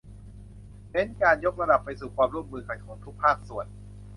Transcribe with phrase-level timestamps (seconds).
[0.91, 3.65] เน้นการยกระดับไปสู่ความร่วมมือกันของทุกภาคส่วน